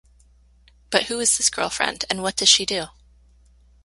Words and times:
But 0.89 1.03
who 1.03 1.19
is 1.19 1.37
this 1.37 1.51
girlfriend 1.51 2.05
and 2.09 2.23
what 2.23 2.35
does 2.37 2.49
she 2.49 2.65
do? 2.65 2.87